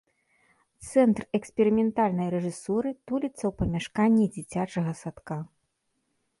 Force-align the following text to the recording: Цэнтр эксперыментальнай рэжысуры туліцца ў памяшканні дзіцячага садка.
Цэнтр 0.89 1.23
эксперыментальнай 1.39 2.29
рэжысуры 2.35 2.89
туліцца 3.11 3.37
ў 3.47 3.51
памяшканні 3.63 4.25
дзіцячага 4.35 4.91
садка. 5.05 5.37